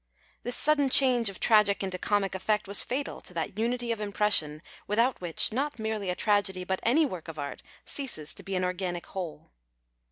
[0.41, 4.63] This sudden change of tragic into comic effect was fatal to that iniity of impression
[4.87, 8.63] without which not merely a tragedy but any work of art ceases to be an
[8.63, 9.51] organic whole.